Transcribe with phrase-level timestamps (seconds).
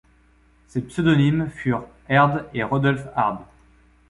[0.65, 3.41] Ses pseudonymes furent Haerd et Rudolf Hard.